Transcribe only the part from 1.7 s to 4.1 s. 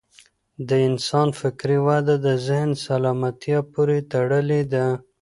وده د ذهن سالمتیا پورې